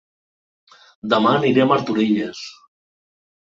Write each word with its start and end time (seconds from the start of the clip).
Dema 1.13 1.33
aniré 1.41 1.65
a 1.67 1.67
Martorelles 1.73 2.41